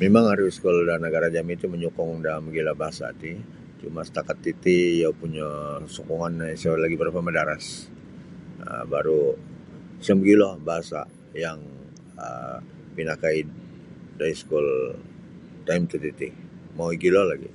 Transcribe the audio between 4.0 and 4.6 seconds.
setakat